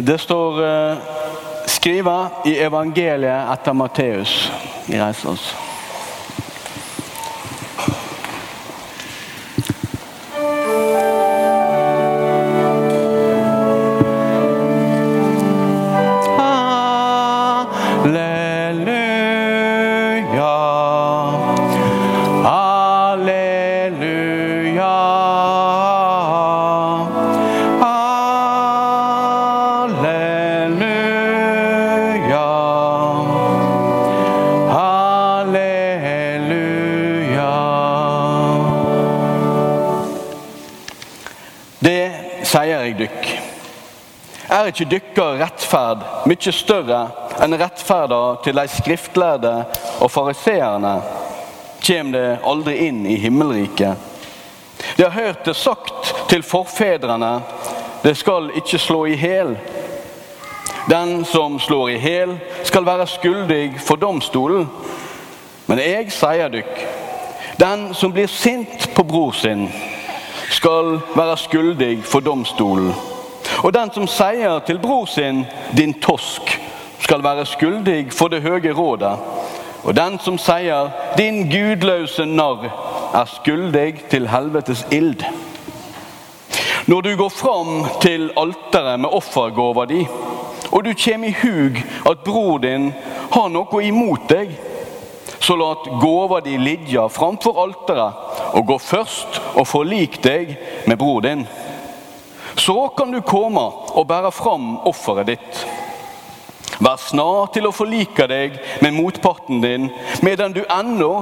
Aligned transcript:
Det 0.00 0.18
står 0.18 0.64
eh, 0.66 0.96
skrivet 1.66 2.46
i 2.46 2.58
evangeliet 2.58 3.52
etter 3.52 3.72
Matteus. 3.72 4.50
Vi 4.86 4.98
reiser 5.00 5.30
oss. 5.30 5.63
Ikke 44.74 44.90
dykkar 44.90 45.36
rettferd 45.38 46.00
mye 46.26 46.52
større 46.52 47.04
enn 47.44 47.54
rettferda 47.58 48.20
til 48.42 48.58
de 48.58 48.64
skriftlærde 48.70 49.52
og 50.02 50.10
fariseerne, 50.10 50.96
kjem 51.84 52.10
det 52.14 52.40
aldri 52.42 52.74
inn 52.88 53.04
i 53.06 53.20
himmelriket. 53.22 53.94
De 54.96 55.04
har 55.04 55.14
hørt 55.14 55.46
det 55.46 55.54
sagt 55.56 56.10
til 56.30 56.42
forfedrene, 56.42 57.38
det 58.02 58.16
skal 58.18 58.50
ikke 58.58 58.82
slå 58.82 59.04
i 59.06 59.16
hæl. 59.16 59.54
Den 60.90 61.24
som 61.24 61.60
slår 61.60 61.94
i 61.94 61.98
hæl, 62.02 62.34
skal 62.66 62.86
være 62.86 63.06
skyldig 63.06 63.78
for 63.80 63.96
domstolen. 63.96 64.66
Men 65.66 65.80
jeg 65.80 66.10
sier 66.12 66.50
dykk, 66.52 66.84
den 67.62 67.92
som 67.94 68.12
blir 68.12 68.28
sint 68.28 68.90
på 68.96 69.06
bror 69.06 69.32
sin, 69.38 69.68
skal 70.50 70.98
være 71.14 71.36
skyldig 71.46 71.96
for 72.04 72.20
domstolen. 72.20 73.13
Og 73.64 73.72
den 73.72 73.88
som 73.94 74.04
sier 74.06 74.58
til 74.66 74.78
bror 74.78 75.06
sin 75.06 75.46
'din 75.76 75.94
tosk', 75.94 76.60
skal 77.00 77.22
være 77.22 77.46
skyldig 77.46 78.12
for 78.12 78.28
det 78.28 78.42
høye 78.42 78.72
rådet. 78.72 79.16
Og 79.84 79.96
den 79.96 80.18
som 80.18 80.38
sier 80.38 80.90
'din 81.16 81.50
gudløse 81.50 82.26
narr', 82.26 82.68
er 83.14 83.24
skyldig 83.24 84.04
til 84.10 84.28
helvetes 84.28 84.86
ild. 84.92 85.24
Når 86.86 87.00
du 87.00 87.16
går 87.16 87.28
fram 87.28 87.84
til 88.00 88.30
alteret 88.36 89.00
med 89.00 89.08
offergåva 89.12 89.84
di, 89.84 90.06
og 90.72 90.84
du 90.84 90.92
kommer 91.04 91.28
i 91.28 91.36
hug 91.42 91.76
at 92.10 92.18
bror 92.24 92.58
din 92.58 92.92
har 93.32 93.48
noe 93.48 93.84
imot 93.84 94.28
deg, 94.28 94.50
så 95.40 95.56
lat 95.56 96.00
gåva 96.00 96.40
di 96.40 96.56
ligge 96.56 97.08
framfor 97.10 97.62
alteret, 97.62 98.12
og 98.52 98.66
gå 98.66 98.78
først 98.78 99.40
og 99.54 99.66
forlik 99.66 100.24
deg 100.24 100.56
med 100.86 100.96
bror 100.96 101.20
din. 101.20 101.46
Så 102.56 102.88
kan 102.88 103.10
du 103.12 103.20
komme 103.20 103.64
og 103.94 104.06
bære 104.08 104.30
fram 104.32 104.76
offeret 104.86 105.32
ditt. 105.34 105.64
Vær 106.82 106.98
snar 106.98 107.50
til 107.54 107.68
å 107.68 107.74
forlike 107.74 108.26
deg 108.30 108.56
med 108.82 108.96
motparten 108.96 109.62
din 109.62 109.88
medan 110.26 110.54
du 110.54 110.64
ennå 110.64 111.12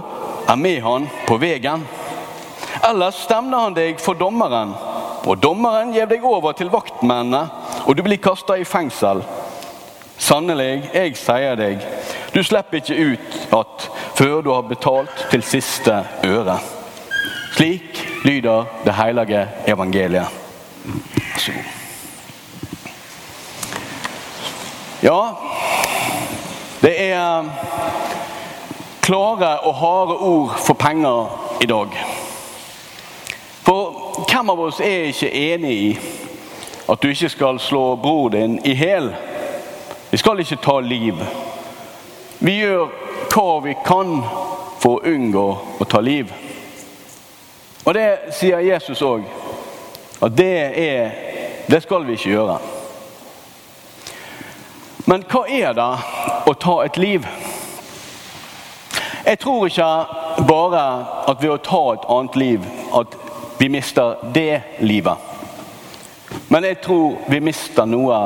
er 0.49 0.57
med 0.57 0.81
han 0.85 1.09
på 1.29 1.37
veien. 1.41 1.85
Ellers 2.89 3.21
stemner 3.27 3.67
han 3.67 3.77
deg 3.77 4.01
for 4.01 4.19
dommeren, 4.19 4.73
og 5.29 5.39
dommeren 5.43 5.93
gir 5.95 6.09
deg 6.11 6.25
over 6.27 6.57
til 6.57 6.73
vaktmennene, 6.73 7.45
og 7.87 7.97
du 7.97 8.03
blir 8.03 8.21
kasta 8.23 8.57
i 8.59 8.67
fengsel. 8.67 9.23
Sannelig, 10.23 10.89
jeg 10.95 11.17
sier 11.19 11.59
deg, 11.59 11.83
du 12.33 12.41
slipper 12.47 12.81
ikke 12.81 13.13
ut 13.13 13.57
at 13.59 13.89
før 14.17 14.41
du 14.43 14.53
har 14.55 14.69
betalt 14.69 15.27
til 15.31 15.45
siste 15.45 15.99
øre. 16.25 16.59
Slik 17.53 18.01
lyder 18.25 18.71
det 18.87 18.97
hellige 18.97 19.43
evangeliet. 19.69 20.39
Så 21.43 21.53
god. 21.53 21.63
Ja, 25.01 25.37
det 26.81 27.03
er 27.11 27.45
klare 29.01 29.59
og 29.59 29.75
harde 29.75 30.17
ord 30.17 30.55
for 30.67 30.75
penger 30.75 31.59
i 31.63 31.67
dag. 31.67 31.89
For 33.63 34.23
hvem 34.31 34.51
av 34.55 34.61
oss 34.61 34.79
er 34.81 35.09
ikke 35.11 35.33
enig 35.35 35.73
i 35.73 35.91
at 36.89 37.03
du 37.03 37.09
ikke 37.11 37.33
skal 37.35 37.59
slå 37.59 37.97
bror 37.97 38.29
din 38.29 38.61
i 38.65 38.75
hæl? 38.75 39.11
Vi 40.11 40.23
skal 40.23 40.41
ikke 40.41 40.63
ta 40.63 40.79
liv. 40.81 41.19
Vi 42.39 42.55
gjør 42.61 42.87
hva 43.35 43.59
vi 43.67 43.75
kan 43.83 44.21
for 44.79 45.01
å 45.01 45.11
unngå 45.11 45.47
å 45.81 45.91
ta 45.91 45.99
liv. 45.99 46.31
Og 47.83 47.95
det 47.99 48.09
sier 48.31 48.63
Jesus 48.63 49.03
òg. 49.03 49.27
At 50.23 50.39
det 50.39 50.55
er 50.79 51.32
Det 51.67 51.83
skal 51.83 52.07
vi 52.07 52.13
ikke 52.13 52.31
gjøre. 52.31 52.59
Men 55.07 55.25
hva 55.31 55.43
er 55.51 55.75
det 55.75 55.91
å 56.47 56.55
ta 56.59 56.77
et 56.85 56.97
liv? 57.01 57.27
Jeg 59.27 59.39
tror 59.39 59.67
ikke 59.67 60.45
bare 60.49 60.83
at 61.31 61.43
ved 61.43 61.53
å 61.55 61.61
ta 61.63 61.83
et 61.95 62.09
annet 62.11 62.39
liv 62.39 62.67
at 62.99 63.15
vi 63.59 63.69
mister 63.71 64.17
det 64.35 64.63
livet. 64.81 65.17
Men 66.49 66.65
jeg 66.65 66.81
tror 66.83 67.21
vi 67.31 67.41
mister 67.41 67.87
noe 67.87 68.19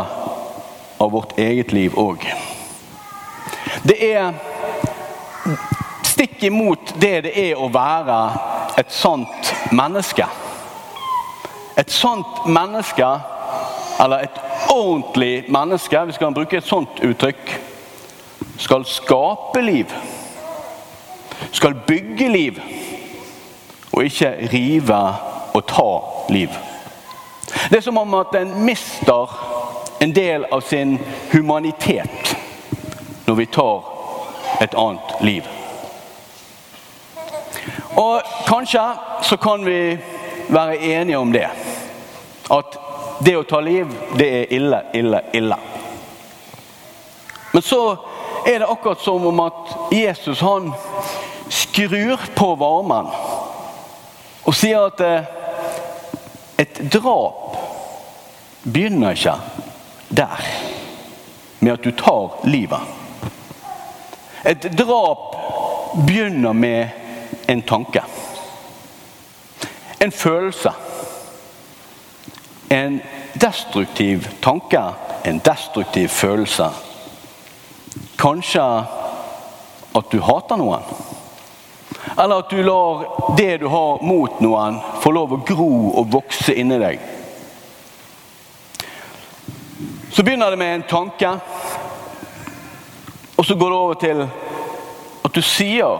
av 0.98 1.12
vårt 1.12 1.36
eget 1.38 1.72
liv 1.76 1.96
òg. 2.00 2.24
Det 3.84 3.98
er 4.00 4.32
stikk 6.06 6.42
imot 6.48 6.94
det 7.00 7.20
det 7.28 7.34
er 7.50 7.60
å 7.60 7.68
være 7.72 8.20
et 8.80 8.92
sant 8.92 9.52
menneske. 9.72 10.24
Et 11.78 11.90
sånt 11.90 12.46
menneske, 12.46 13.06
eller 14.00 14.18
et 14.18 14.40
ordentlig 14.70 15.44
menneske, 15.48 15.98
hvis 15.98 16.16
vi 16.20 16.24
kan 16.24 16.34
bruke 16.34 16.56
et 16.56 16.68
sånt 16.68 17.00
uttrykk, 17.04 17.60
skal 18.58 18.84
skape 18.84 19.60
liv. 19.60 19.92
Skal 21.52 21.74
bygge 21.86 22.28
liv. 22.28 22.60
Og 23.92 24.04
ikke 24.04 24.48
rive 24.52 25.02
og 25.54 25.66
ta 25.66 25.90
liv. 26.32 26.48
Det 27.70 27.76
er 27.76 27.80
som 27.80 27.98
om 27.98 28.14
at 28.14 28.34
en 28.40 28.64
mister 28.64 29.36
en 30.00 30.12
del 30.12 30.44
av 30.52 30.60
sin 30.60 30.98
humanitet 31.32 32.36
når 33.26 33.34
vi 33.34 33.46
tar 33.46 33.84
et 34.60 34.74
annet 34.74 35.14
liv. 35.20 35.48
Og 37.96 38.20
kanskje 38.46 38.82
så 39.22 39.36
kan 39.36 39.64
vi 39.66 39.98
være 40.48 40.78
enige 40.78 41.18
om 41.18 41.32
det. 41.32 41.48
At 42.50 42.76
det 43.24 43.36
å 43.36 43.46
ta 43.48 43.60
liv, 43.60 43.90
det 44.18 44.28
er 44.40 44.52
ille, 44.54 44.82
ille, 44.94 45.22
ille. 45.32 45.56
Men 47.52 47.62
så 47.62 47.80
er 48.46 48.58
det 48.58 48.68
akkurat 48.68 49.00
som 49.00 49.26
om 49.26 49.40
at 49.40 49.92
Jesus 49.92 50.40
han 50.40 50.72
skrur 51.48 52.20
på 52.34 52.54
varmen 52.54 53.08
og 54.46 54.54
sier 54.54 54.86
at 54.86 55.00
eh, 55.02 55.32
et 56.62 56.78
drap 56.92 57.56
begynner 58.62 59.16
ikke 59.16 59.34
der, 60.08 60.46
med 61.60 61.72
at 61.72 61.84
du 61.84 61.90
tar 61.98 62.46
livet. 62.46 62.80
Et 64.46 64.68
drap 64.78 65.34
begynner 66.06 66.52
med 66.52 66.88
en 67.48 67.62
tanke. 67.62 68.02
En 70.00 70.12
følelse. 70.12 70.72
En 72.68 73.00
destruktiv 73.34 74.28
tanke, 74.40 74.82
en 75.22 75.38
destruktiv 75.38 76.08
følelse. 76.08 76.70
Kanskje 78.16 78.62
at 79.96 80.10
du 80.10 80.20
hater 80.20 80.58
noen. 80.60 80.82
Eller 82.18 82.38
at 82.38 82.50
du 82.50 82.62
lar 82.62 83.04
det 83.36 83.58
du 83.58 83.66
har 83.66 84.02
mot 84.02 84.40
noen, 84.40 84.80
få 85.00 85.12
lov 85.12 85.36
å 85.36 85.42
gro 85.46 85.70
og 86.00 86.10
vokse 86.12 86.54
inni 86.54 86.78
deg. 86.80 87.00
Så 90.10 90.24
begynner 90.24 90.50
det 90.50 90.56
med 90.56 90.74
en 90.74 90.86
tanke, 90.88 91.32
og 93.36 93.46
så 93.46 93.54
går 93.54 93.70
det 93.70 93.78
over 93.78 93.98
til 94.00 94.22
at 95.26 95.34
du 95.34 95.42
sier 95.44 95.98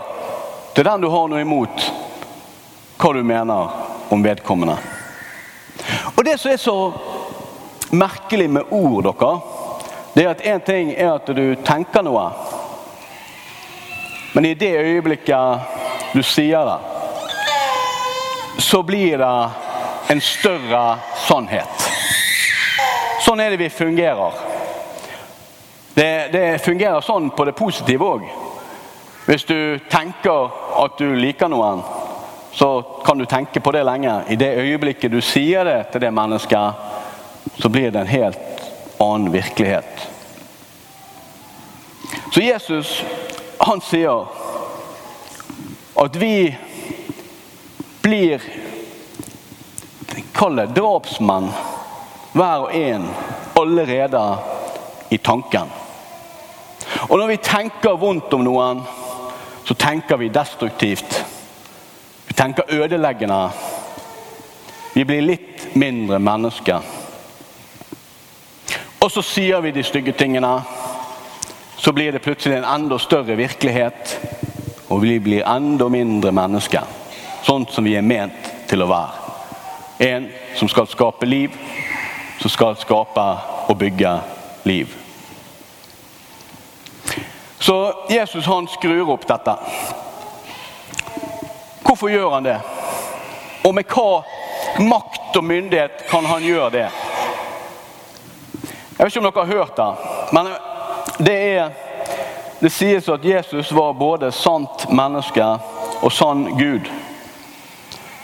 til 0.75 0.87
den 0.89 1.05
du 1.05 1.11
har 1.13 1.29
noe 1.29 1.45
imot, 1.45 1.89
hva 2.97 3.13
du 3.13 3.21
mener 3.25 3.77
om 4.13 4.25
vedkommende. 4.25 4.96
Det 6.27 6.39
som 6.39 6.51
er 6.51 6.57
så 6.57 6.93
merkelig 7.91 8.51
med 8.51 8.63
ord, 8.71 9.05
dere, 9.05 9.35
det 10.15 10.23
er 10.25 10.31
at 10.33 10.41
én 10.43 10.63
ting 10.67 10.89
er 10.91 11.13
at 11.13 11.29
du 11.31 11.55
tenker 11.63 12.03
noe, 12.03 12.25
men 14.35 14.49
i 14.49 14.57
det 14.59 14.73
øyeblikket 14.75 16.17
du 16.17 16.25
sier 16.27 16.67
det, 16.67 16.81
så 18.59 18.83
blir 18.83 19.23
det 19.23 19.31
en 20.11 20.21
større 20.21 20.83
sannhet. 21.29 21.87
sånn 23.23 23.41
er 23.41 23.55
det 23.55 23.63
vi 23.63 23.71
fungerer. 23.71 24.43
Det, 25.95 26.11
det 26.35 26.47
fungerer 26.65 27.07
sånn 27.07 27.31
på 27.31 27.47
det 27.47 27.55
positive 27.55 28.03
òg. 28.17 28.27
Hvis 29.31 29.47
du 29.47 29.79
tenker 29.95 30.51
at 30.83 30.99
du 30.99 31.15
liker 31.15 31.55
noen, 31.55 31.87
så 32.57 32.83
kan 33.05 33.19
du 33.19 33.25
tenke 33.25 33.61
på 33.61 33.73
det 33.73 33.83
lenge. 33.85 34.23
I 34.29 34.37
det 34.37 34.55
øyeblikket 34.57 35.13
du 35.13 35.21
sier 35.21 35.65
det 35.69 35.91
til 35.93 36.01
det 36.01 36.11
mennesket, 36.11 36.73
så 37.61 37.69
blir 37.69 37.91
det 37.91 38.01
en 38.01 38.09
helt 38.09 38.63
annen 38.99 39.29
virkelighet. 39.33 40.07
Så 42.33 42.41
Jesus 42.41 43.05
han 43.59 43.81
sier 43.85 44.25
at 46.01 46.17
vi 46.17 46.57
blir 48.01 48.41
Kall 50.37 50.57
det 50.57 50.71
drapsmenn, 50.77 51.51
hver 52.33 52.67
og 52.67 52.75
en, 52.77 53.05
allerede 53.57 54.25
i 55.13 55.19
tanken. 55.19 55.69
Og 57.09 57.19
når 57.19 57.35
vi 57.35 57.39
tenker 57.45 58.01
vondt 58.01 58.33
om 58.37 58.45
noen, 58.45 58.83
så 59.65 59.75
tenker 59.75 60.21
vi 60.21 60.33
destruktivt. 60.33 61.26
Tenker 62.37 62.69
ødeleggende. 62.69 63.41
Vi 64.95 65.05
blir 65.05 65.25
litt 65.25 65.69
mindre 65.75 66.19
mennesker. 66.19 66.81
Og 69.01 69.11
så 69.13 69.23
sier 69.23 69.61
vi 69.65 69.75
de 69.77 69.85
stygge 69.87 70.13
tingene 70.17 70.55
så 71.77 71.93
blir 71.93 72.13
det 72.13 72.19
plutselig 72.19 72.57
en 72.57 72.65
enda 72.65 72.99
større 72.99 73.37
virkelighet. 73.37 74.21
Og 74.89 75.03
vi 75.03 75.21
blir 75.21 75.45
enda 75.47 75.89
mindre 75.89 76.33
mennesker. 76.33 76.83
Sånn 77.47 77.67
som 77.71 77.85
vi 77.87 77.93
er 77.95 78.03
ment 78.03 78.49
til 78.67 78.83
å 78.83 78.89
være. 78.91 79.25
En 80.03 80.27
som 80.59 80.69
skal 80.69 80.89
skape 80.91 81.29
liv, 81.29 81.53
som 82.41 82.51
skal 82.51 82.75
skape 82.81 83.27
og 83.69 83.79
bygge 83.79 84.17
liv. 84.67 84.97
Så 87.61 87.77
Jesus 88.11 88.51
han 88.51 88.67
skrur 88.69 89.15
opp 89.15 89.29
dette. 89.29 89.55
Hvorfor 91.97 92.09
gjør 92.09 92.31
han 92.31 92.45
det? 92.45 92.61
Og 93.65 93.75
med 93.75 93.87
hva 93.89 94.21
makt 94.85 95.37
og 95.39 95.45
myndighet 95.45 96.03
kan 96.11 96.27
han 96.29 96.43
gjøre 96.45 96.71
det? 96.71 96.89
Jeg 98.99 98.99
vet 98.99 99.07
ikke 99.09 99.23
om 99.23 99.29
dere 99.31 99.45
har 99.47 99.55
hørt 99.57 99.77
det, 99.77 99.87
men 100.33 100.51
det 101.25 101.37
er 101.57 101.71
Det 102.61 102.73
sies 102.73 103.09
at 103.09 103.25
Jesus 103.25 103.73
var 103.73 103.93
både 103.93 104.33
sant 104.33 104.91
menneske 104.91 105.45
og 106.03 106.13
sann 106.13 106.45
Gud. 106.59 106.89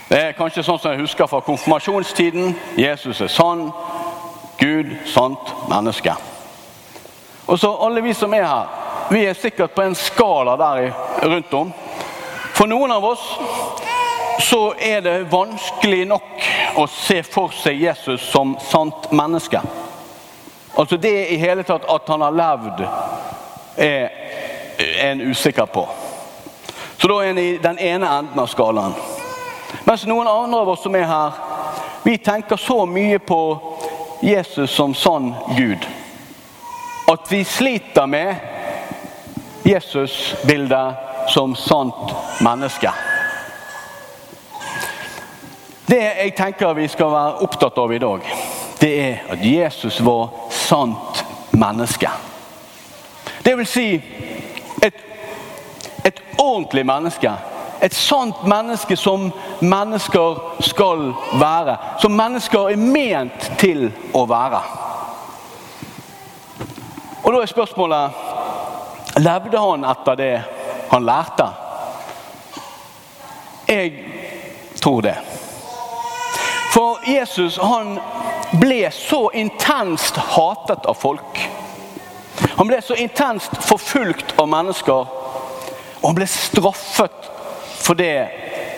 Det 0.08 0.18
er 0.18 0.36
kanskje 0.36 0.64
sånn 0.64 0.78
som 0.78 0.92
jeg 0.92 1.00
husker 1.00 1.28
fra 1.28 1.40
konfirmasjonstiden. 1.40 2.56
Jesus 2.76 3.20
er 3.20 3.28
sann 3.28 3.70
Gud, 4.58 4.96
sant 5.06 5.54
menneske. 5.68 6.12
Og 7.46 7.58
så 7.58 7.72
alle 7.76 8.00
vi 8.04 8.14
som 8.14 8.34
er 8.34 8.44
her, 8.44 8.68
vi 9.10 9.24
er 9.24 9.34
sikkert 9.34 9.74
på 9.74 9.82
en 9.82 9.94
skala 9.94 10.56
der 10.56 10.92
rundt 11.22 11.54
om. 11.54 11.72
For 12.52 12.66
noen 12.66 12.92
av 12.92 13.04
oss 13.04 13.22
så 14.42 14.74
er 14.78 15.00
det 15.00 15.30
vanskelig 15.30 16.04
nok 16.08 16.44
å 16.76 16.86
se 16.90 17.22
for 17.22 17.54
seg 17.56 17.80
Jesus 17.82 18.24
som 18.32 18.56
sant 18.60 19.10
menneske. 19.12 19.60
Altså 20.74 20.96
Det 20.96 21.14
i 21.32 21.36
hele 21.40 21.62
tatt 21.62 21.84
at 21.88 22.08
han 22.08 22.24
har 22.24 22.36
levd, 22.36 22.84
er 23.76 24.10
en 25.00 25.20
usikker 25.20 25.66
på. 25.66 25.86
Så 26.98 27.08
da 27.08 27.18
er 27.20 27.30
en 27.32 27.38
i 27.38 27.58
den 27.62 27.78
ene 27.78 28.08
enden 28.18 28.40
av 28.40 28.48
skalaen. 28.50 28.94
Mens 29.84 30.06
noen 30.06 30.28
andre 30.28 30.60
av 30.60 30.74
oss 30.74 30.84
som 30.84 30.94
er 30.96 31.08
her, 31.08 31.40
vi 32.04 32.18
tenker 32.18 32.56
så 32.56 32.84
mye 32.86 33.18
på 33.18 33.42
Jesus 34.22 34.70
som 34.70 34.94
sann 34.94 35.34
Gud 35.56 35.86
at 37.12 37.32
vi 37.32 37.44
sliter 37.44 38.06
med 38.06 38.36
Jesus-bildet 39.62 40.94
som 41.32 41.56
sant 41.56 42.14
menneske. 42.40 42.90
Det 45.86 46.00
jeg 46.00 46.34
tenker 46.36 46.74
vi 46.76 46.88
skal 46.88 47.12
være 47.12 47.46
opptatt 47.46 47.78
av 47.80 47.92
i 47.92 48.00
dag, 48.00 48.26
det 48.80 48.90
er 49.00 49.32
at 49.32 49.44
Jesus 49.44 50.00
var 50.04 50.28
sant 50.52 51.24
menneske. 51.56 52.10
Det 53.44 53.56
vil 53.58 53.66
si 53.66 53.86
et, 54.82 55.00
et 56.04 56.22
ordentlig 56.38 56.84
menneske. 56.86 57.32
Et 57.82 57.94
sant 57.94 58.44
menneske 58.46 58.96
som 58.96 59.30
mennesker 59.60 60.38
skal 60.62 61.08
være. 61.40 61.76
Som 61.98 62.14
mennesker 62.14 62.70
er 62.70 62.78
ment 62.78 63.48
til 63.58 63.88
å 64.14 64.26
være. 64.28 64.60
Og 67.22 67.32
Da 67.32 67.40
er 67.40 67.50
spørsmålet 67.50 68.28
Levde 69.20 69.60
han 69.60 69.82
etter 69.84 70.16
det 70.16 70.34
han 70.92 71.04
lærte? 71.04 71.48
Jeg 73.66 73.92
tror 74.82 75.00
det. 75.00 75.16
For 76.72 77.00
Jesus 77.08 77.56
han 77.56 77.98
ble 78.60 78.90
så 78.92 79.30
intenst 79.34 80.16
hatet 80.16 80.86
av 80.88 80.96
folk. 81.00 81.40
Han 82.56 82.68
ble 82.68 82.80
så 82.84 82.96
intenst 83.00 83.56
forfulgt 83.64 84.34
av 84.36 84.48
mennesker. 84.52 85.08
Og 86.00 86.08
han 86.10 86.18
ble 86.18 86.28
straffet 86.28 87.30
for 87.82 87.96
det 87.96 88.28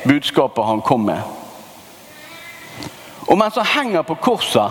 budskapet 0.05 0.65
han 0.65 0.83
kom 0.87 1.07
med. 1.09 1.23
Og 3.27 3.39
mens 3.41 3.59
han 3.59 3.67
henger 3.67 4.07
på 4.07 4.21
korset, 4.23 4.71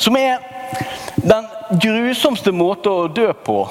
som 0.00 0.16
er 0.16 0.40
den 1.20 1.46
grusomste 1.82 2.52
måte 2.52 2.90
å 2.90 3.06
dø 3.06 3.30
på 3.32 3.62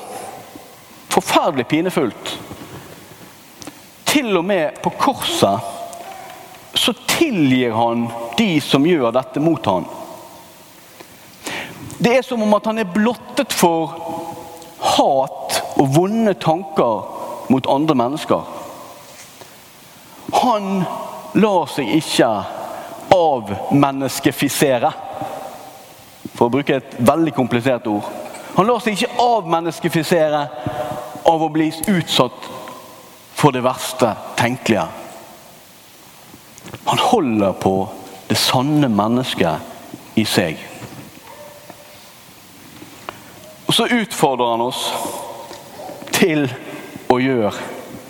Forferdelig 1.09 1.65
pinefullt. 1.67 2.28
Til 4.09 4.37
og 4.37 4.45
med 4.45 4.81
på 4.81 4.89
korset 4.97 5.59
så 6.73 6.93
tilgir 7.07 7.71
han 7.75 8.07
de 8.37 8.61
som 8.61 8.85
gjør 8.85 9.11
dette 9.13 9.41
mot 9.43 9.65
han. 9.65 9.85
Det 11.99 12.15
er 12.17 12.23
som 12.23 12.41
om 12.41 12.53
at 12.55 12.69
han 12.69 12.79
er 12.79 12.89
blottet 12.93 13.53
for 13.53 13.93
hat 14.95 15.59
og 15.77 15.89
vonde 15.95 16.33
tanker 16.39 17.49
mot 17.51 17.67
andre 17.69 17.95
mennesker. 17.99 18.45
Han 20.39 20.83
lar 21.33 21.67
seg 21.69 21.89
ikke 21.97 22.29
avmenneskefisere, 23.13 24.91
for 26.35 26.47
å 26.47 26.53
bruke 26.53 26.77
et 26.79 26.95
veldig 27.03 27.33
komplisert 27.35 27.89
ord. 27.91 28.07
Han 28.55 28.69
lar 28.69 28.81
seg 28.83 28.95
ikke 28.95 29.19
avmenneskefisere 29.23 30.45
av 31.29 31.43
å 31.43 31.51
bli 31.51 31.67
utsatt 31.91 32.47
for 33.39 33.51
det 33.55 33.61
verste 33.63 34.15
tenkelige. 34.35 34.83
Han 36.85 36.99
holder 36.99 37.51
på 37.51 37.89
det 38.27 38.35
sanne 38.35 38.89
mennesket 38.91 40.17
i 40.19 40.25
seg. 40.27 40.59
Og 43.65 43.73
så 43.73 43.87
utfordrer 43.95 44.51
han 44.51 44.63
oss 44.65 44.81
til 46.11 46.49
å 47.07 47.19
gjøre 47.21 47.53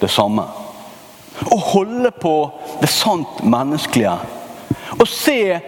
det 0.01 0.09
samme. 0.09 0.47
Å 1.45 1.57
holde 1.75 2.09
på 2.11 2.33
det 2.81 2.89
sant 2.89 3.43
menneskelige. 3.45 4.15
Å 4.97 5.05
se 5.05 5.59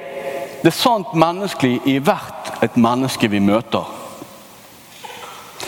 det 0.63 0.74
sant 0.74 1.13
menneskelige 1.13 1.86
i 1.86 2.00
hvert 2.01 2.63
et 2.65 2.82
menneske 2.82 3.30
vi 3.30 3.44
møter. 3.44 3.86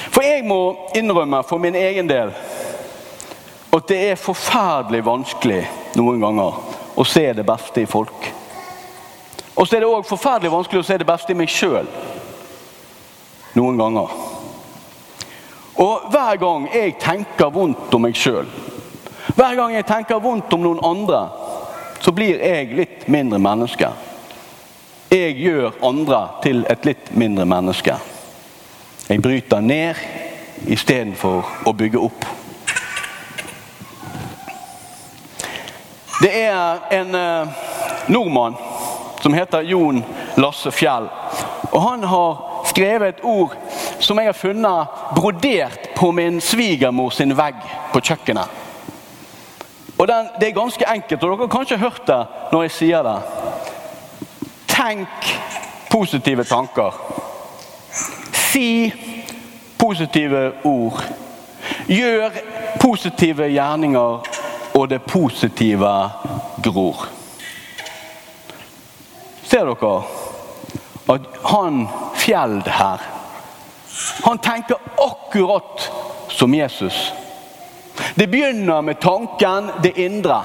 For 0.09 0.25
jeg 0.25 0.43
må 0.49 0.89
innrømme 0.97 1.43
for 1.45 1.61
min 1.61 1.77
egen 1.77 2.09
del 2.09 2.33
at 3.73 3.87
det 3.89 3.99
er 4.11 4.19
forferdelig 4.21 5.01
vanskelig 5.05 5.61
noen 5.97 6.21
ganger 6.21 6.59
å 6.95 7.05
se 7.07 7.25
det 7.33 7.45
beste 7.47 7.81
i 7.81 7.89
folk. 7.89 8.27
Og 9.53 9.65
så 9.65 9.77
er 9.77 9.83
det 9.83 9.89
òg 9.89 10.05
forferdelig 10.05 10.51
vanskelig 10.53 10.83
å 10.83 10.85
se 10.87 10.97
det 11.01 11.07
beste 11.07 11.33
i 11.33 11.37
meg 11.37 11.49
sjøl. 11.49 11.89
Noen 13.57 13.77
ganger. 13.77 14.13
Og 15.81 16.05
hver 16.13 16.37
gang 16.41 16.67
jeg 16.73 16.97
tenker 17.01 17.53
vondt 17.53 17.93
om 17.93 18.05
meg 18.05 18.17
sjøl, 18.17 18.49
hver 19.33 19.55
gang 19.57 19.73
jeg 19.73 19.87
tenker 19.89 20.21
vondt 20.21 20.53
om 20.53 20.61
noen 20.61 20.81
andre, 20.85 21.23
så 22.03 22.11
blir 22.13 22.41
jeg 22.43 22.75
litt 22.77 23.07
mindre 23.07 23.39
menneske. 23.41 23.89
Jeg 25.13 25.37
gjør 25.39 25.77
andre 25.85 26.19
til 26.43 26.65
et 26.69 26.85
litt 26.85 27.13
mindre 27.17 27.45
menneske. 27.49 27.95
Jeg 29.07 29.21
bryter 29.21 29.61
ned 29.63 29.99
istedenfor 30.73 31.67
å 31.69 31.73
bygge 31.77 32.01
opp. 32.01 32.25
Det 36.23 36.31
er 36.41 36.77
en 36.91 37.15
eh, 37.15 37.47
nordmann 38.07 38.55
som 39.21 39.33
heter 39.33 39.61
Jon 39.61 40.03
Lasse 40.35 40.71
Fjell. 40.71 41.09
Og 41.71 41.81
Han 41.81 42.03
har 42.03 42.61
skrevet 42.65 43.07
et 43.07 43.23
ord 43.23 43.55
som 43.99 44.17
jeg 44.17 44.29
har 44.29 44.37
funnet 44.37 44.93
brodert 45.15 45.89
på 45.95 46.11
min 46.15 46.39
svigermor 46.41 47.09
sin 47.11 47.35
vegg 47.35 47.59
på 47.91 47.99
kjøkkenet. 47.99 48.47
Og 49.97 50.07
den, 50.07 50.29
Det 50.39 50.47
er 50.47 50.55
ganske 50.55 50.85
enkelt, 50.93 51.23
og 51.23 51.29
dere 51.29 51.37
har 51.47 51.57
kanskje 51.57 51.77
hørt 51.77 52.07
det 52.07 52.21
når 52.51 52.61
jeg 52.61 52.71
sier 52.71 53.03
det. 53.03 53.17
Tenk 54.67 55.33
positive 55.91 56.43
tanker. 56.43 56.95
Si 58.31 58.93
positive 59.77 60.51
ord. 60.63 61.03
Gjør 61.87 62.31
positive 62.79 63.51
gjerninger, 63.51 64.32
og 64.73 64.89
det 64.89 65.03
positive 65.05 65.93
gror. 66.63 67.05
Ser 69.43 69.69
dere 69.69 69.95
at 71.13 71.27
han 71.43 71.87
Fjeld 72.23 72.67
her, 72.71 73.01
han 74.23 74.37
tenker 74.37 74.79
akkurat 74.97 75.91
som 76.31 76.53
Jesus. 76.55 77.11
Det 78.15 78.27
begynner 78.27 78.81
med 78.81 79.01
tanken, 79.01 79.69
det 79.83 79.97
indre. 79.99 80.41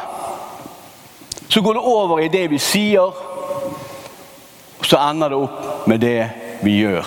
Så 1.49 1.61
går 1.61 1.75
det 1.75 1.83
over 1.83 2.21
i 2.21 2.29
det 2.29 2.49
vi 2.51 2.59
sier, 2.59 3.15
og 4.79 4.85
så 4.85 4.99
ender 5.11 5.31
det 5.31 5.39
opp 5.39 5.87
med 5.89 6.03
det 6.03 6.29
vi 6.67 6.81
gjør. 6.83 7.07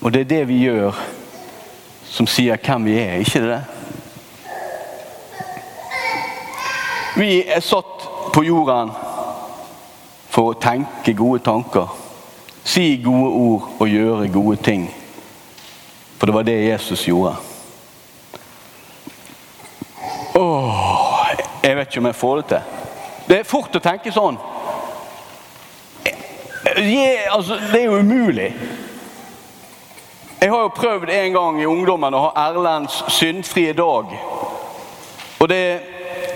Og 0.00 0.12
det 0.12 0.20
er 0.20 0.30
det 0.30 0.42
vi 0.48 0.62
gjør 0.64 0.96
som 2.12 2.26
sier 2.28 2.60
hvem 2.62 2.86
vi 2.86 2.96
er, 3.00 3.20
ikke 3.22 3.42
det? 3.42 3.60
Vi 7.22 7.44
er 7.46 7.60
satt 7.60 8.08
på 8.34 8.42
jorden 8.42 8.88
for 10.26 10.50
å 10.50 10.56
tenke 10.58 11.12
gode 11.14 11.38
tanker, 11.46 11.86
si 12.66 12.96
gode 13.04 13.28
ord 13.30 13.68
og 13.78 13.92
gjøre 13.92 14.30
gode 14.34 14.56
ting. 14.66 14.88
For 16.18 16.26
det 16.26 16.34
var 16.34 16.48
det 16.48 16.56
Jesus 16.64 17.04
gjorde. 17.06 17.36
Åh, 20.34 21.30
jeg 21.62 21.78
vet 21.78 21.92
ikke 21.92 22.02
om 22.02 22.10
jeg 22.10 22.18
får 22.24 22.40
det 22.40 22.48
til. 22.48 22.82
Det 23.28 23.38
er 23.38 23.48
fort 23.52 23.78
å 23.78 23.84
tenke 23.86 24.16
sånn. 24.18 24.40
Je, 26.74 27.06
altså, 27.30 27.60
det 27.70 27.84
er 27.84 27.86
jo 27.86 28.02
umulig. 28.02 28.50
Jeg 30.40 30.50
har 30.50 30.66
jo 30.66 30.74
prøvd 30.74 31.14
en 31.20 31.38
gang 31.38 31.62
i 31.62 31.70
ungdommen 31.70 32.18
å 32.18 32.26
ha 32.26 32.48
Erlends 32.48 33.04
syndfrie 33.14 33.78
dag. 33.78 34.10
Og 35.38 35.50
det 35.54 35.91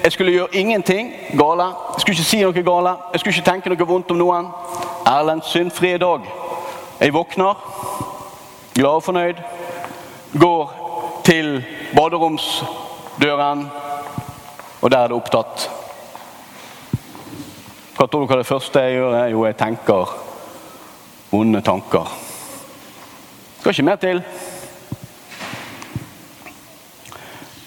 jeg 0.06 0.12
skulle 0.12 0.32
gjøre 0.32 0.54
ingenting 0.54 1.08
gale. 1.38 1.64
Jeg 1.64 2.00
skulle 2.00 2.14
ikke 2.14 2.24
si 2.28 2.38
noe 2.42 2.62
gale. 2.62 2.90
Jeg 3.12 3.20
skulle 3.20 3.34
ikke 3.34 3.50
tenke 3.50 3.70
noe 3.72 3.86
vondt 3.88 4.12
om 4.14 4.20
noen. 4.20 4.50
Erlends 5.10 5.48
syndfri 5.50 5.96
dag. 5.98 6.28
Jeg 7.00 7.14
våkner, 7.14 7.58
glad 8.74 9.00
og 9.00 9.02
fornøyd. 9.02 9.40
Går 10.38 10.70
til 11.26 11.64
baderomsdøren, 11.96 13.66
og 14.80 14.90
der 14.90 14.98
er 14.98 15.10
det 15.10 15.18
opptatt. 15.18 15.66
Hva 17.96 18.06
tror 18.06 18.30
dere 18.30 18.44
det 18.44 18.46
første 18.46 18.86
jeg 18.86 19.00
gjør? 19.00 19.18
Jo, 19.34 19.44
jeg 19.50 19.58
tenker 19.58 20.16
vonde 21.34 21.66
tanker. 21.66 22.14
Skal 23.58 23.74
ikke 23.74 23.88
mer 23.90 24.02
til. 24.06 24.22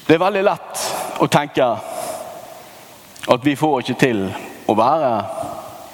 Det 0.07 0.15
er 0.15 0.27
veldig 0.27 0.47
lett 0.53 0.89
å 1.19 1.27
tenke 1.27 1.73
at 3.29 3.45
vi 3.45 3.55
får 3.55 3.79
ikke 3.79 3.99
til 3.99 4.23
å 4.65 4.73
være 4.77 5.11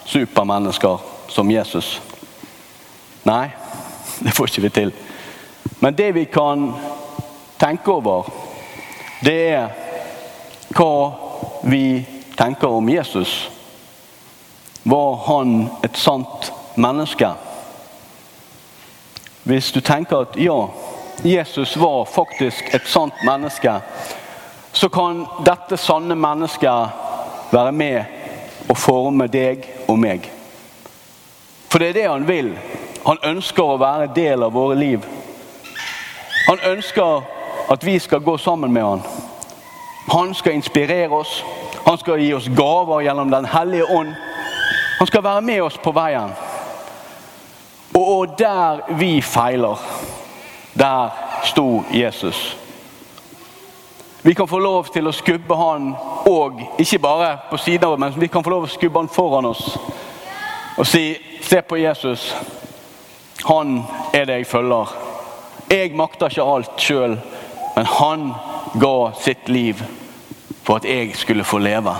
supermennesker 0.07 1.01
som 1.27 1.51
Jesus. 1.51 1.97
Nei, 3.27 3.49
det 4.23 4.31
får 4.35 4.47
ikke 4.47 4.61
vi 4.61 4.69
til. 4.69 4.93
Men 5.79 5.97
det 5.97 6.13
vi 6.15 6.25
kan 6.31 6.69
tenke 7.59 7.91
over, 7.91 8.29
det 9.25 9.39
er 9.51 9.67
hva 10.75 10.93
vi 11.67 12.05
tenker 12.37 12.71
om 12.71 12.89
Jesus. 12.89 13.49
Var 14.83 15.15
han 15.27 15.69
et 15.83 15.97
sant 15.97 16.51
menneske? 16.75 17.33
Hvis 19.43 19.71
du 19.71 19.81
tenker 19.81 20.23
at 20.23 20.37
ja, 20.39 20.67
Jesus 21.23 21.75
var 21.77 22.05
faktisk 22.05 22.71
et 22.73 22.87
sant 22.87 23.23
menneske, 23.25 23.79
så 24.71 24.89
kan 24.89 25.25
dette 25.45 25.77
sanne 25.77 26.15
mennesket 26.15 27.04
være 27.55 27.71
med 27.71 28.03
og 28.69 28.77
forme 28.77 29.27
deg 29.31 29.65
og 29.87 29.99
meg. 29.99 30.31
For 31.69 31.79
det 31.79 31.89
er 31.89 31.93
det 31.99 32.09
han 32.09 32.27
vil. 32.27 32.51
Han 33.05 33.21
ønsker 33.23 33.63
å 33.63 33.79
være 33.79 34.13
del 34.15 34.43
av 34.43 34.53
våre 34.55 34.75
liv. 34.79 35.05
Han 36.47 36.61
ønsker 36.71 37.23
at 37.71 37.85
vi 37.85 37.99
skal 37.99 38.23
gå 38.23 38.37
sammen 38.37 38.73
med 38.73 38.83
han. 38.83 39.01
Han 40.11 40.33
skal 40.33 40.53
inspirere 40.53 41.09
oss. 41.09 41.43
Han 41.85 41.97
skal 41.97 42.21
gi 42.21 42.33
oss 42.33 42.47
gaver 42.47 43.01
gjennom 43.05 43.31
Den 43.31 43.45
hellige 43.45 43.85
ånd. 43.85 44.13
Han 44.99 45.07
skal 45.07 45.23
være 45.23 45.41
med 45.41 45.61
oss 45.63 45.77
på 45.77 45.91
veien. 45.91 46.33
Og 47.95 48.39
der 48.39 48.93
vi 48.97 49.21
feiler, 49.21 49.79
der 50.73 51.09
sto 51.43 51.83
Jesus. 51.93 52.57
Vi 54.21 54.33
kan 54.33 54.47
få 54.47 54.59
lov 54.59 54.87
til 54.93 55.07
å 55.07 55.13
skubbe 55.13 55.55
han 55.55 55.93
og 56.25 56.61
ikke 56.81 56.99
bare 56.99 57.37
på 57.49 57.57
siden 57.57 57.87
av 57.87 57.99
men 57.99 58.19
vi 58.19 58.27
kan 58.27 58.43
få 58.43 58.49
lov 58.49 58.65
å 58.65 58.71
skubbe 58.71 58.99
han 58.99 59.11
foran 59.11 59.45
oss 59.45 59.77
og 60.77 60.87
si 60.87 61.05
Se 61.45 61.61
på 61.61 61.77
Jesus. 61.77 62.35
Han 63.43 63.83
er 64.13 64.25
det 64.25 64.33
jeg 64.33 64.47
følger. 64.49 64.89
Jeg 65.69 65.91
makter 65.93 66.31
ikke 66.31 66.45
alt 66.49 66.81
sjøl, 66.81 67.13
men 67.75 67.85
han 67.85 68.23
ga 68.81 69.11
sitt 69.21 69.49
liv 69.49 69.83
for 70.65 70.79
at 70.79 70.87
jeg 70.89 71.13
skulle 71.13 71.45
få 71.45 71.59
leve. 71.61 71.93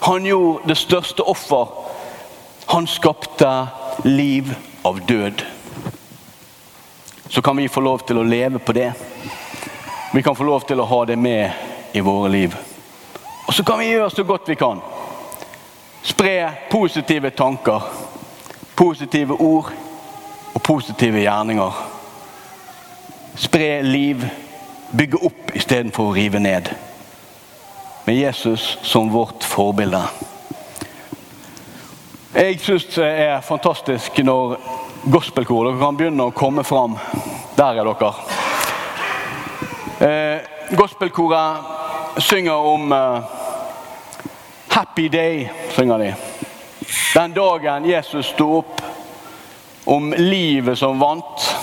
Han 0.00 0.24
gjorde 0.24 0.68
det 0.68 0.76
største 0.80 1.22
offer. 1.28 1.68
Han 2.72 2.88
skapte 2.88 3.50
liv 4.04 4.54
av 4.82 5.00
død. 5.08 5.44
Så 7.28 7.42
kan 7.42 7.56
vi 7.56 7.68
få 7.68 7.80
lov 7.84 8.06
til 8.08 8.18
å 8.18 8.24
leve 8.24 8.58
på 8.58 8.72
det. 8.72 8.92
Vi 10.14 10.22
kan 10.22 10.36
få 10.36 10.48
lov 10.48 10.64
til 10.64 10.80
å 10.80 10.88
ha 10.88 11.04
det 11.04 11.18
med 11.20 11.52
i 11.92 12.00
våre 12.00 12.32
liv. 12.32 12.56
Og 13.46 13.54
så 13.54 13.64
kan 13.64 13.78
vi 13.78 13.92
gjøre 13.92 14.10
så 14.10 14.24
godt 14.24 14.48
vi 14.48 14.54
kan. 14.54 14.80
Spre 16.02 16.50
positive 16.70 17.30
tanker, 17.30 17.82
positive 18.76 19.34
ord 19.40 19.72
og 20.54 20.62
positive 20.62 21.20
gjerninger. 21.20 21.82
Spre 23.36 23.82
liv, 23.82 24.24
bygge 24.98 25.20
opp 25.22 25.54
istedenfor 25.54 26.10
å 26.10 26.16
rive 26.16 26.40
ned. 26.42 26.70
Med 28.06 28.18
Jesus 28.18 28.78
som 28.82 29.10
vårt 29.12 29.44
forbilde. 29.44 30.02
Jeg 32.34 32.58
syns 32.60 32.86
det 32.94 33.06
er 33.06 33.40
fantastisk 33.40 34.18
når 34.24 34.58
gospelkor 35.10 35.68
dere 35.68 35.80
kan 35.80 35.96
begynne 35.96 36.26
å 36.28 36.34
komme 36.34 36.64
fram. 36.66 36.98
Der 37.56 37.78
er 37.80 37.88
dere. 37.88 38.12
Eh, 40.06 40.76
gospelkoret 40.76 41.75
synger 42.18 42.54
om 42.54 42.92
uh, 42.92 43.24
Happy 44.68 45.08
day, 45.08 45.50
synger 45.70 45.98
de. 45.98 46.14
Den 47.14 47.32
dagen 47.32 47.84
Jesus 47.84 48.26
sto 48.26 48.58
opp. 48.58 48.82
Om 49.84 50.14
livet 50.18 50.78
som 50.78 50.98
vant. 50.98 51.56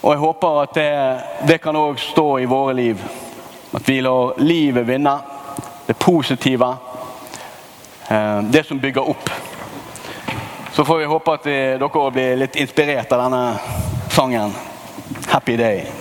Og 0.00 0.12
jeg 0.12 0.18
håper 0.18 0.60
at 0.62 0.74
det, 0.74 1.20
det 1.48 1.58
kan 1.60 1.76
òg 1.76 1.98
stå 2.00 2.38
i 2.38 2.48
våre 2.48 2.74
liv. 2.74 3.02
At 3.72 3.88
vi 3.88 4.00
lar 4.00 4.38
livet 4.38 4.86
vinne. 4.88 5.18
Det 5.86 5.98
positive. 5.98 6.76
Uh, 8.10 8.42
det 8.42 8.66
som 8.66 8.78
bygger 8.80 9.08
opp. 9.10 9.30
Så 10.72 10.84
får 10.84 10.98
vi 10.98 11.04
håpe 11.04 11.32
at 11.32 11.46
vi, 11.46 11.58
dere 11.82 12.10
blir 12.10 12.36
litt 12.36 12.56
inspirert 12.56 13.12
av 13.12 13.26
denne 13.26 13.44
sangen. 14.10 14.54
Happy 15.28 15.56
day. 15.56 15.99